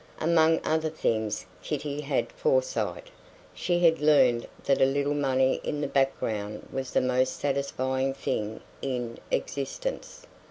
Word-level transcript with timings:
Among 0.19 0.59
other 0.65 0.89
things 0.89 1.45
Kitty 1.61 2.01
had 2.01 2.31
foresight. 2.31 3.11
She 3.53 3.81
had 3.81 4.01
learned 4.01 4.47
that 4.63 4.81
a 4.81 4.85
little 4.85 5.13
money 5.13 5.61
in 5.63 5.79
the 5.79 5.87
background 5.87 6.67
was 6.71 6.89
the 6.89 7.01
most 7.01 7.39
satisfying 7.39 8.15
thing 8.15 8.61
in 8.81 9.19
existence. 9.29 10.25